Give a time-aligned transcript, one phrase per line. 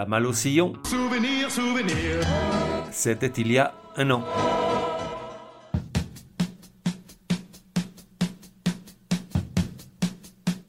[0.00, 2.24] La malle au sillon, Souvenir, souvenir.
[2.90, 4.24] c'était il y a un an.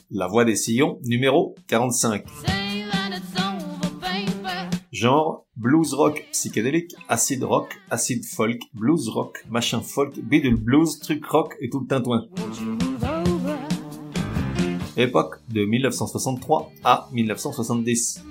[0.10, 2.26] La voix des sillons, numéro 45.
[2.28, 4.78] Say that it's over, baby.
[4.92, 11.26] Genre blues rock psychédélique, acid rock, acid folk, blues rock, machin folk, bidule blues, truc
[11.28, 12.26] rock et tout le tintouin.
[14.98, 18.26] Époque de 1963 à 1970.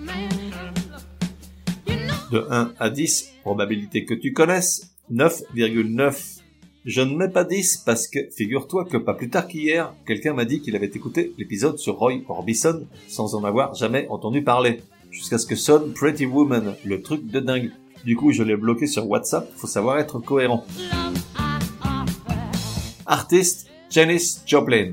[2.31, 6.39] De 1 à 10, probabilité que tu connaisses, 9,9.
[6.85, 10.45] Je ne mets pas 10 parce que, figure-toi que pas plus tard qu'hier, quelqu'un m'a
[10.45, 14.81] dit qu'il avait écouté l'épisode sur Roy Orbison sans en avoir jamais entendu parler.
[15.11, 17.73] Jusqu'à ce que sonne Pretty Woman, le truc de dingue.
[18.05, 20.65] Du coup, je l'ai bloqué sur WhatsApp, faut savoir être cohérent.
[23.07, 24.93] Artiste, Janis Joplin.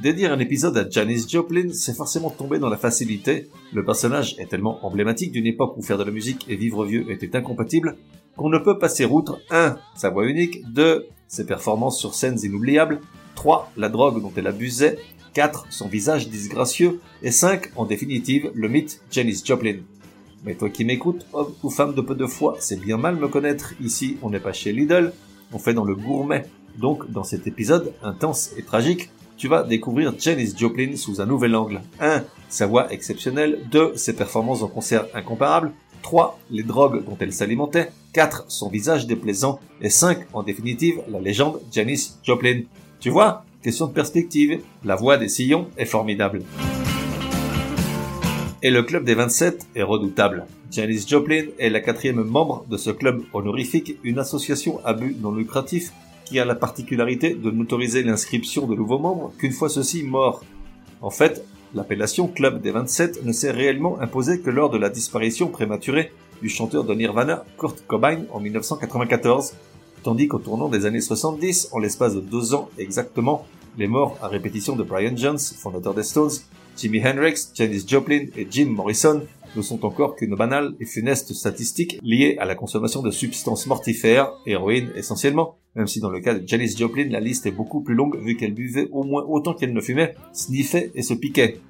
[0.00, 3.48] Dédier un épisode à Janis Joplin, c'est forcément tomber dans la facilité.
[3.72, 7.10] Le personnage est tellement emblématique d'une époque où faire de la musique et vivre vieux
[7.10, 7.96] était incompatible
[8.36, 9.76] qu'on ne peut passer outre 1.
[9.96, 11.08] Sa voix unique 2.
[11.26, 13.00] Ses performances sur scènes inoubliables
[13.34, 13.72] 3.
[13.76, 15.00] La drogue dont elle abusait
[15.34, 15.66] 4.
[15.70, 17.72] Son visage disgracieux et 5.
[17.74, 19.78] En définitive, le mythe Janis Joplin.
[20.44, 23.26] Mais toi qui m'écoutes, homme ou femme de peu de foi, c'est bien mal me
[23.26, 23.74] connaître.
[23.80, 25.12] Ici, on n'est pas chez Lidl,
[25.52, 26.46] on fait dans le gourmet.
[26.78, 31.54] Donc, dans cet épisode intense et tragique, tu vas découvrir Janis Joplin sous un nouvel
[31.54, 31.80] angle.
[32.00, 32.24] 1.
[32.48, 33.60] Sa voix exceptionnelle.
[33.70, 33.96] 2.
[33.96, 35.72] Ses performances en concert incomparables.
[36.02, 36.38] 3.
[36.50, 37.90] Les drogues dont elle s'alimentait.
[38.12, 38.46] 4.
[38.48, 39.60] Son visage déplaisant.
[39.80, 40.26] Et 5.
[40.32, 42.62] En définitive, la légende Janis Joplin.
[43.00, 44.60] Tu vois Question de perspective.
[44.84, 46.42] La voix des sillons est formidable.
[48.62, 50.46] Et le club des 27 est redoutable.
[50.72, 55.32] Janis Joplin est la quatrième membre de ce club honorifique, une association à but non
[55.32, 55.92] lucratif
[56.28, 60.44] qui a la particularité de n'autoriser l'inscription de nouveaux membres qu'une fois ceux-ci morts.
[61.00, 61.42] En fait,
[61.74, 66.12] l'appellation Club des 27 ne s'est réellement imposée que lors de la disparition prématurée
[66.42, 69.54] du chanteur de Nirvana Kurt Cobain en 1994,
[70.02, 73.46] tandis qu'au tournant des années 70, en l'espace de deux ans exactement,
[73.78, 76.30] les morts à répétition de Brian Jones, fondateur des Stones,
[76.76, 79.22] Jimi Hendrix, Janis Joplin et Jim Morrison
[79.58, 84.32] ne sont encore qu'une banale et funeste statistique liée à la consommation de substances mortifères,
[84.46, 87.94] héroïne essentiellement, même si dans le cas de Janis Joplin la liste est beaucoup plus
[87.94, 91.60] longue vu qu'elle buvait au moins autant qu'elle ne fumait, sniffait et se piquait.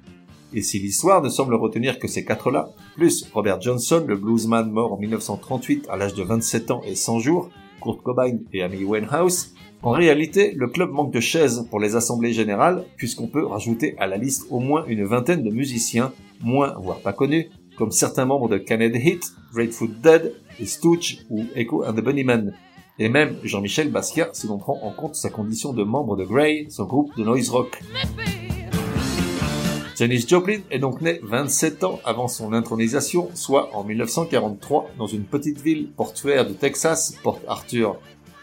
[0.53, 4.93] Et si l'histoire ne semble retenir que ces quatre-là, plus Robert Johnson, le bluesman mort
[4.93, 7.49] en 1938 à l'âge de 27 ans et 100 jours,
[7.81, 12.33] Kurt Cobain et Amy Winehouse, en réalité, le club manque de chaises pour les assemblées
[12.33, 16.11] générales, puisqu'on peut rajouter à la liste au moins une vingtaine de musiciens,
[16.41, 21.45] moins voire pas connus, comme certains membres de Canada Hit, Grateful Dead, et Stooge ou
[21.55, 22.53] Echo and the Bunnymen.
[22.99, 26.67] Et même Jean-Michel Basquiat si l'on prend en compte sa condition de membre de Grey,
[26.69, 27.81] son groupe de noise rock.
[29.95, 35.23] Janis Joplin est donc née 27 ans avant son intronisation, soit en 1943, dans une
[35.23, 37.97] petite ville portuaire du Texas, Port Arthur.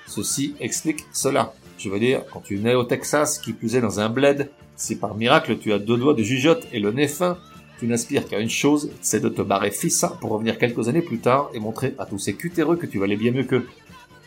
[0.06, 1.52] Ceci explique cela.
[1.76, 4.96] Je veux dire, quand tu nais au Texas, qui plus est dans un bled, si
[4.96, 7.36] par miracle tu as deux doigts de jugeote et le nez fin,
[7.78, 11.18] tu n'aspires qu'à une chose, c'est de te barrer fissa pour revenir quelques années plus
[11.18, 13.66] tard et montrer à tous ces cutéreux que tu valais bien mieux qu'eux.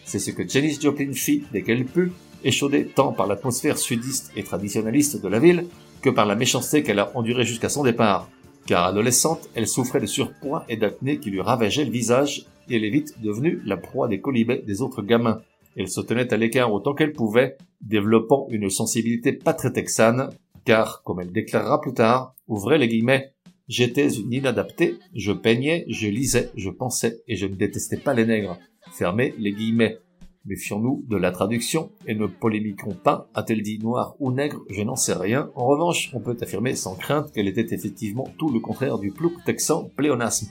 [0.06, 2.12] C'est ce que Janis Joplin fit dès qu'elle put,
[2.44, 5.66] échaudée tant par l'atmosphère sudiste et traditionnaliste de la ville
[6.02, 8.30] que par la méchanceté qu'elle a endurée jusqu'à son départ.
[8.66, 12.86] Car adolescente, elle souffrait de surpoids et d'acné qui lui ravageaient le visage et elle
[12.86, 15.42] est vite devenue la proie des colibets des autres gamins.
[15.76, 20.30] Elle se tenait à l'écart autant qu'elle pouvait, développant une sensibilité pas très texane,
[20.66, 23.34] car, comme elle déclarera plus tard, ouvrez les guillemets,
[23.70, 28.26] j'étais une inadaptée, je peignais, je lisais, je pensais, et je ne détestais pas les
[28.26, 28.58] nègres.
[28.92, 30.00] Fermez les guillemets.
[30.46, 34.96] Méfions-nous de la traduction et ne polémiquons pas, a-t-elle dit noir ou nègre, je n'en
[34.96, 35.52] sais rien.
[35.54, 39.34] En revanche, on peut affirmer sans crainte qu'elle était effectivement tout le contraire du plouc
[39.46, 40.48] texan pléonasme.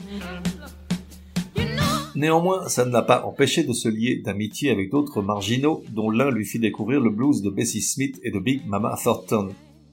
[2.14, 6.30] Néanmoins, ça ne l'a pas empêché de se lier d'amitié avec d'autres marginaux, dont l'un
[6.30, 9.48] lui fit découvrir le blues de Bessie Smith et de Big Mama Thornton.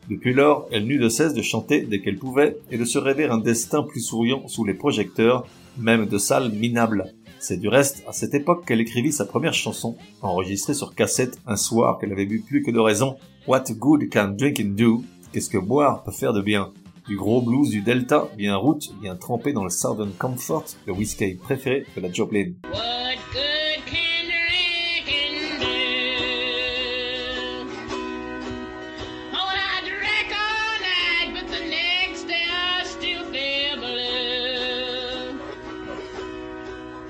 [0.09, 3.25] Depuis lors, elle n'eut de cesse de chanter dès qu'elle pouvait et de se rêver
[3.25, 5.47] un destin plus souriant sous les projecteurs,
[5.77, 7.11] même de salles minables.
[7.39, 11.55] C'est du reste à cette époque qu'elle écrivit sa première chanson, enregistrée sur cassette un
[11.55, 13.17] soir qu'elle avait bu plus que de raison.
[13.47, 15.03] What good can drinking do?
[15.31, 16.71] Qu'est-ce que boire peut faire de bien?
[17.07, 21.35] Du gros blues du Delta, bien route, bien trempé dans le Southern Comfort, le whisky
[21.35, 22.53] préféré de la Joplin.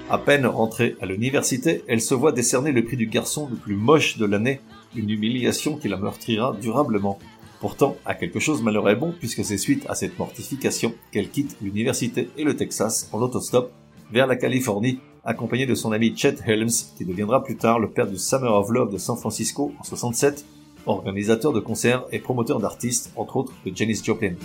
[0.08, 3.76] À peine rentrée à l'université, elle se voit décerner le prix du garçon le plus
[3.76, 4.62] moche de l'année,
[4.96, 7.18] une humiliation qui la meurtrira durablement.
[7.60, 11.58] Pourtant, à quelque chose malheur est bon puisque c'est suite à cette mortification qu'elle quitte
[11.60, 13.72] l'université et le Texas en autostop
[14.12, 18.06] vers la Californie, accompagnée de son ami Chet Helms, qui deviendra plus tard le père
[18.06, 20.46] du Summer of Love de San Francisco en 67,
[20.86, 24.36] organisateur de concerts et promoteur d'artistes, entre autres de Janis Joplin.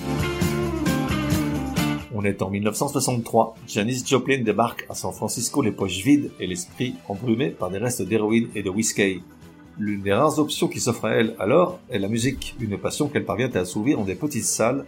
[2.23, 6.95] On est en 1963, Janis Joplin débarque à San Francisco les poches vides et l'esprit
[7.09, 9.23] embrumé par des restes d'héroïne et de whisky.
[9.79, 13.25] L'une des rares options qui s'offre à elle alors est la musique, une passion qu'elle
[13.25, 14.85] parvient à assouvir dans des petites salles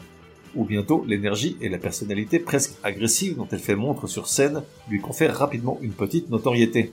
[0.55, 5.00] où bientôt l'énergie et la personnalité presque agressive dont elle fait montre sur scène lui
[5.00, 6.93] confèrent rapidement une petite notoriété.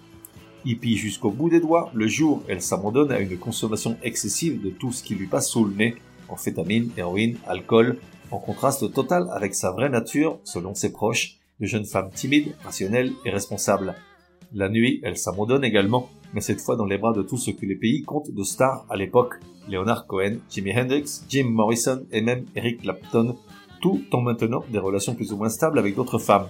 [0.64, 4.94] Hippie jusqu'au bout des doigts, le jour, elle s'abandonne à une consommation excessive de tout
[4.94, 5.96] ce qui lui passe sous le nez,
[6.30, 7.98] amphétamine, héroïne, alcool,
[8.32, 13.12] en contraste total avec sa vraie nature, selon ses proches, de jeune femme timide, rationnelle
[13.26, 13.96] et responsable.
[14.54, 17.66] La nuit, elle s'abandonne également, mais cette fois dans les bras de tout ce que
[17.66, 19.36] les pays comptent de stars à l'époque.
[19.70, 23.36] Leonard Cohen, Jimi Hendrix, Jim Morrison et même Eric Clapton,
[23.82, 26.48] tout en maintenant des relations plus ou moins stables avec d'autres femmes.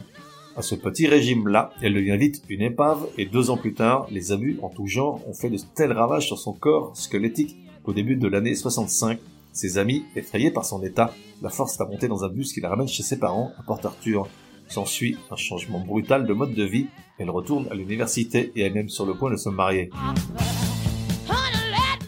[0.55, 4.31] À ce petit régime-là, elle devient vite une épave et deux ans plus tard, les
[4.31, 8.15] abus en tout genre ont fait de tels ravages sur son corps squelettique qu'au début
[8.15, 9.19] de l'année 65,
[9.53, 12.69] ses amis, effrayés par son état, la forcent à monter dans un bus qui la
[12.69, 14.27] ramène chez ses parents à Port Arthur.
[14.67, 16.87] S'ensuit un changement brutal de mode de vie,
[17.17, 19.89] elle retourne à l'université et est même sur le point de se marier.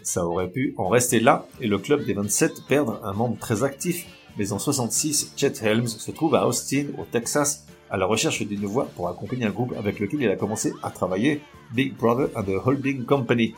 [0.03, 3.63] Ça aurait pu en rester là et le club des 27 perdre un membre très
[3.63, 4.05] actif,
[4.37, 8.65] mais en 66, Chet Helms se trouve à Austin, au Texas, à la recherche d'une
[8.65, 11.41] voix pour accompagner un groupe avec lequel il a commencé à travailler,
[11.73, 13.53] Big Brother and the Holding Company.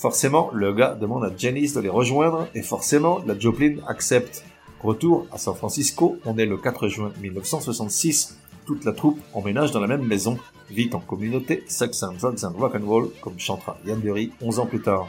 [0.00, 4.46] Forcément, le gars demande à Janice de les rejoindre et forcément, la Joplin accepte.
[4.82, 8.38] Retour à San Francisco, on est le 4 juin 1966.
[8.64, 10.38] Toute la troupe emménage dans la même maison,
[10.70, 14.60] vit en communauté, sex and drugs and rock and roll, comme chantera Yann Dury 11
[14.60, 15.06] ans plus tard.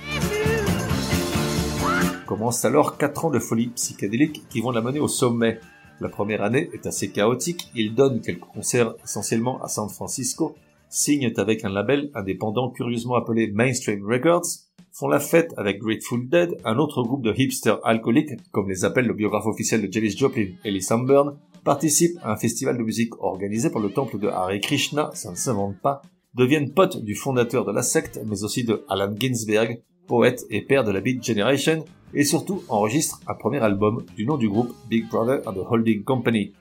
[2.26, 5.62] Commencent alors 4 ans de folie psychédélique qui vont la mener au sommet.
[6.02, 10.54] La première année est assez chaotique, il donne quelques concerts essentiellement à San Francisco,
[10.90, 16.58] signent avec un label indépendant curieusement appelé Mainstream Records, font la fête avec Grateful Dead,
[16.66, 20.48] un autre groupe de hipsters alcooliques, comme les appelle le biographe officiel de Janis Joplin,
[20.64, 25.12] Ellie Samburn, participent à un festival de musique organisé par le temple de Hare Krishna,
[25.14, 26.02] ça ne s'invente pas,
[26.34, 30.84] deviennent potes du fondateur de la secte, mais aussi de Alan Ginsberg, poète et père
[30.84, 35.08] de la Beat Generation, et surtout enregistre un premier album du nom du groupe Big
[35.08, 36.54] Brother and the Holding Company.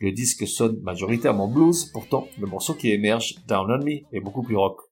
[0.00, 4.42] Le disque sonne majoritairement blues, pourtant le morceau qui émerge, Down on Me, est beaucoup
[4.42, 4.87] plus rock.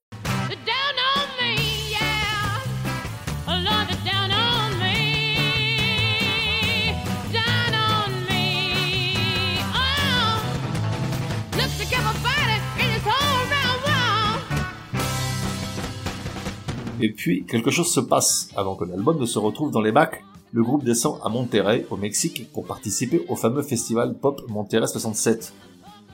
[16.99, 18.49] Et puis, quelque chose se passe.
[18.55, 21.97] Avant que l'album ne se retrouve dans les bacs, le groupe descend à Monterrey, au
[21.97, 25.53] Mexique, pour participer au fameux festival Pop Monterrey 67.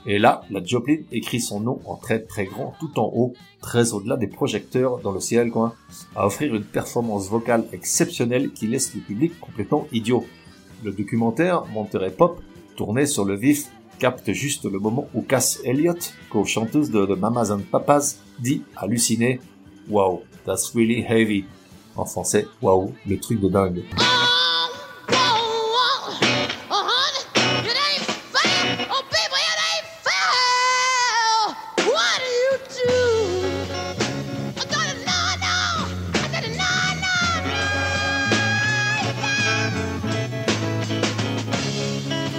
[0.06, 3.32] Et là, la Joplin écrit son nom en très très grand tout en haut,
[3.62, 5.74] très au-delà des projecteurs dans le ciel, quoi,
[6.14, 10.26] à offrir une performance vocale exceptionnelle qui laisse le public complètement idiot.
[10.84, 12.42] Le documentaire Monterrey Pop,
[12.76, 15.94] tourné sur le vif, capte juste le moment où Cass Elliot,
[16.28, 19.40] co-chanteuse de, de Mamas and Papas, dit halluciné
[19.88, 21.44] «Wow, that's really heavy».
[21.96, 23.84] En français, «Wow, le truc de dingue».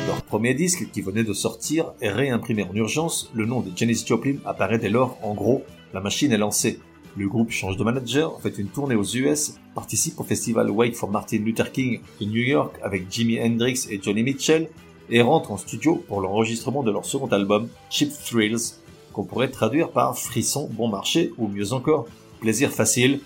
[0.05, 3.29] Leur premier disque, qui venait de sortir, est réimprimé en urgence.
[3.33, 5.17] Le nom de Janis Joplin apparaît dès lors.
[5.23, 6.81] En gros, la machine est lancée.
[7.17, 11.09] Le groupe change de manager, fait une tournée aux US, participe au festival Wake for
[11.09, 14.67] Martin Luther King de New York avec Jimi Hendrix et Johnny Mitchell
[15.09, 18.75] et rentre en studio pour l'enregistrement de leur second album, Cheap Thrills,
[19.13, 22.05] qu'on pourrait traduire par frisson bon marché ou mieux encore,
[22.41, 23.21] plaisir facile.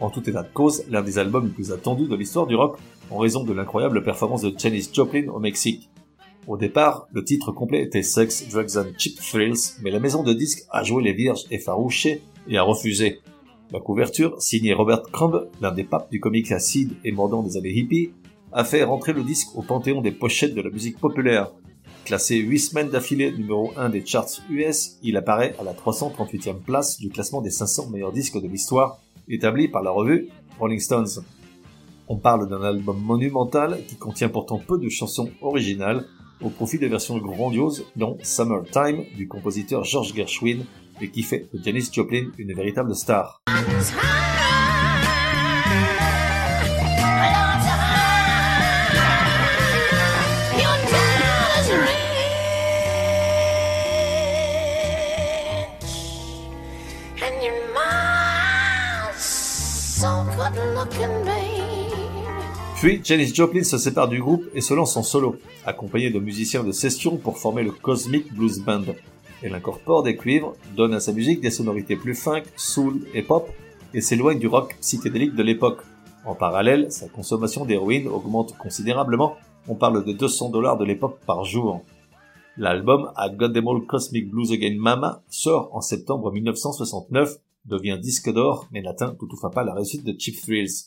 [0.00, 2.76] En tout état de cause, l'un des albums les plus attendus de l'histoire du rock
[3.08, 5.88] en raison de l'incroyable performance de Janis Joplin au Mexique.
[6.48, 10.32] Au départ, le titre complet était Sex, Drugs and Cheap Thrills, mais la maison de
[10.32, 13.20] disques a joué les vierges effarouchées et a refusé.
[13.70, 17.74] La couverture, signée Robert Crumb, l'un des papes du comic acide et mordant des années
[17.74, 18.10] hippies,
[18.52, 21.52] a fait rentrer le disque au panthéon des pochettes de la musique populaire.
[22.06, 26.98] Classé 8 semaines d'affilée numéro 1 des charts US, il apparaît à la 338e place
[26.98, 30.28] du classement des 500 meilleurs disques de l'histoire, établi par la revue
[30.58, 31.22] Rolling Stones.
[32.08, 36.06] On parle d'un album monumental qui contient pourtant peu de chansons originales,
[36.40, 40.64] au profit des versions grandioses dont Summertime du compositeur George Gershwin
[41.00, 43.42] et qui fait de Janis Joplin une véritable star.
[62.80, 65.36] Puis Janis Joplin se sépare du groupe et se lance en solo,
[65.66, 68.84] accompagné de musiciens de session pour former le Cosmic Blues Band,
[69.42, 73.48] elle incorpore des cuivres, donne à sa musique des sonorités plus funk, soul et pop,
[73.94, 75.82] et s'éloigne du rock psychédélique de l'époque.
[76.24, 79.36] En parallèle, sa consommation d'héroïne augmente considérablement,
[79.68, 81.82] on parle de 200 dollars de l'époque par jour.
[82.56, 88.32] L'album A God Them All Cosmic Blues Again Mama sort en septembre 1969, devient disque
[88.32, 90.84] d'or, mais n'atteint toutefois pas la réussite de Cheap Thrills.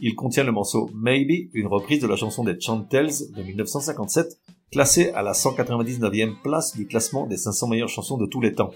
[0.00, 4.38] Il contient le morceau Maybe, une reprise de la chanson des Chantels de 1957,
[4.72, 8.72] classée à la 199e place du classement des 500 meilleures chansons de tous les temps.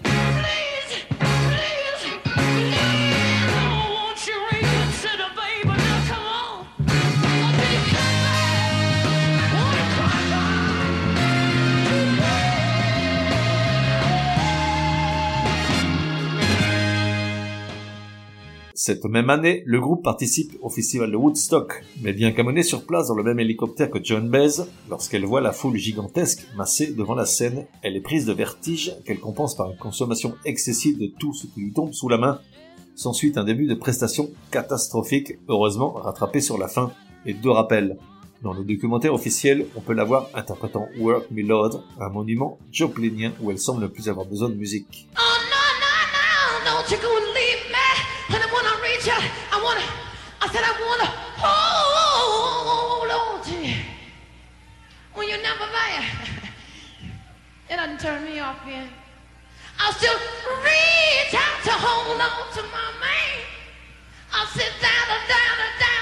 [18.89, 23.09] Cette même année, le groupe participe au festival de Woodstock, mais bien qu'amené sur place
[23.09, 27.27] dans le même hélicoptère que John Baez, lorsqu'elle voit la foule gigantesque massée devant la
[27.27, 31.45] scène, elle est prise de vertige qu'elle compense par une consommation excessive de tout ce
[31.45, 32.41] qui lui tombe sous la main.
[32.95, 36.91] S'ensuit un début de prestation catastrophique, heureusement rattrapé sur la fin,
[37.27, 37.95] et deux rappels.
[38.41, 43.33] Dans le documentaire officiel, on peut la voir interprétant Work Me Lord, un monument joplinien
[43.39, 45.07] où elle semble ne plus avoir besoin de musique.
[45.15, 45.21] Oh
[46.65, 47.28] no no no!
[50.41, 51.09] I said I wanna
[51.43, 53.75] hold on to you
[55.13, 56.05] when you're never there.
[57.69, 58.87] It doesn't turn me off yet.
[59.79, 60.19] I'll still
[60.63, 63.35] reach out to hold on to my man.
[64.33, 65.99] I'll sit down down down.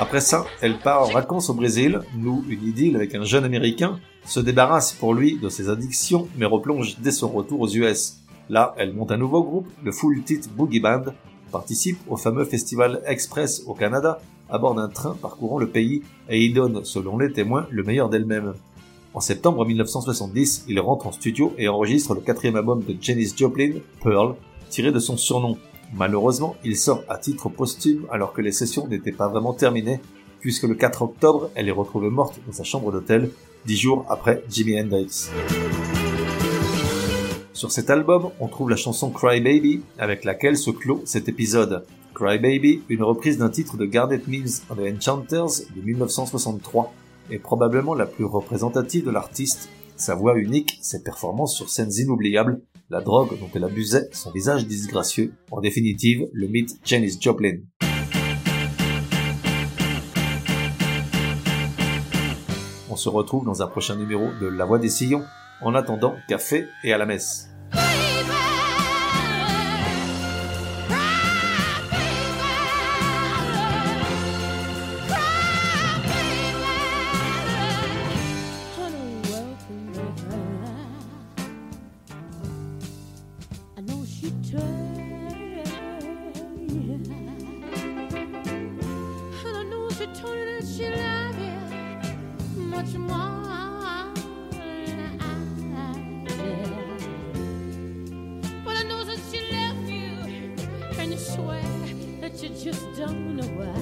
[0.00, 3.98] Après ça, elle part en vacances au Brésil, noue une idylle avec un jeune américain,
[4.24, 8.18] se débarrasse pour lui de ses addictions, mais replonge dès son retour aux US.
[8.48, 11.06] Là, elle monte un nouveau groupe, le Full Tit Boogie Band,
[11.48, 16.44] participe au fameux festival Express au Canada, à bord d'un train parcourant le pays, et
[16.44, 18.54] y donne, selon les témoins, le meilleur d'elle-même.
[19.14, 23.72] En septembre 1970, il rentre en studio et enregistre le quatrième album de Janis Joplin,
[24.02, 24.36] Pearl,
[24.70, 25.58] tiré de son surnom.
[25.94, 30.00] Malheureusement, il sort à titre posthume alors que les sessions n'étaient pas vraiment terminées,
[30.40, 33.30] puisque le 4 octobre, elle est retrouvée morte dans sa chambre d'hôtel,
[33.66, 35.30] dix jours après Jimi Hendrix.
[37.58, 41.84] Sur cet album, on trouve la chanson Cry Baby, avec laquelle se clôt cet épisode.
[42.14, 46.94] Cry Baby, une reprise d'un titre de Garnet Mills and the Enchanters de 1963,
[47.32, 49.70] est probablement la plus représentative de l'artiste.
[49.96, 52.60] Sa voix unique, ses performances sur scènes inoubliables,
[52.90, 57.56] la drogue dont elle abusait, son visage disgracieux, en définitive, le mythe Janis Joplin.
[62.88, 65.24] On se retrouve dans un prochain numéro de La Voix des Sillons.
[65.60, 67.48] En attendant, café et à la messe.
[89.98, 93.47] She told you that she loved you much more
[102.48, 103.74] you just don't know why.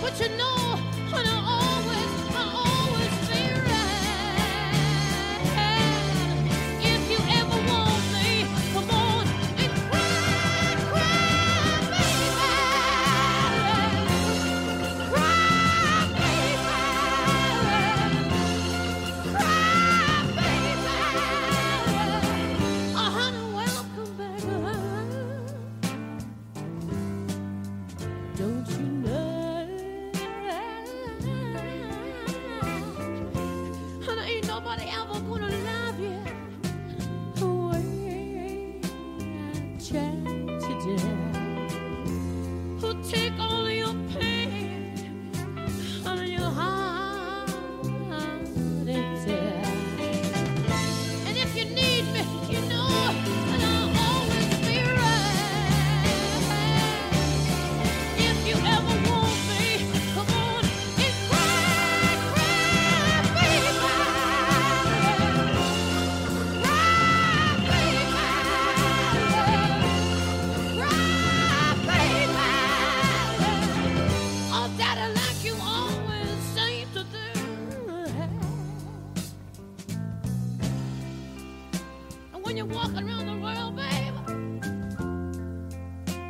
[0.00, 0.47] But you know,